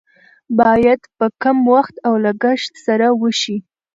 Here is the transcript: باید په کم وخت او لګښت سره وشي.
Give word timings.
باید 0.59 1.01
په 1.17 1.25
کم 1.41 1.57
وخت 1.73 1.95
او 2.07 2.13
لګښت 2.25 2.71
سره 2.85 3.07
وشي. 3.21 3.57